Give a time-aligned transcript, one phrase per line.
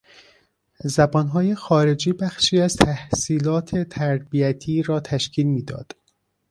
[0.83, 5.95] زبانهای خارجی بخشی از تحصیلات تربیتی را تشکیل میداد.